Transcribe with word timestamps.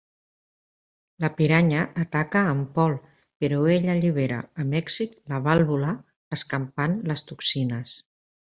La 1.25 1.29
piranya 1.41 1.83
ataca 2.03 2.41
a 2.47 2.55
en 2.55 2.63
Paul 2.79 2.95
però 3.45 3.61
ell 3.75 3.87
allibera 3.97 4.41
amb 4.65 4.79
èxit 4.83 5.15
la 5.35 5.43
vàlvula, 5.51 5.95
escampant 6.39 7.01
les 7.13 7.29
toxines. 7.33 7.97